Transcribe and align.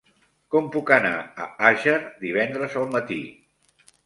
Com 0.53 0.69
puc 0.75 0.93
anar 0.95 1.11
a 1.45 1.47
Àger 1.69 1.93
divendres 2.25 2.79
al 2.83 2.89
matí? 2.97 3.21